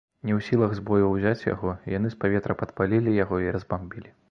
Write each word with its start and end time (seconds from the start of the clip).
Не 0.27 0.33
ў 0.37 0.45
сілах 0.45 0.71
з 0.77 0.81
бою 0.87 1.09
ўзяць 1.11 1.45
яго, 1.51 1.75
яны 1.97 2.11
з 2.15 2.19
паветра 2.25 2.57
падпалілі 2.65 3.17
яго 3.23 3.41
і 3.47 3.55
разбамбілі. 3.59 4.15